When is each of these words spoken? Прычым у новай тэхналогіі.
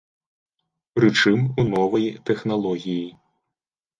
Прычым 0.99 1.39
у 1.61 1.65
новай 1.73 2.07
тэхналогіі. 2.29 3.05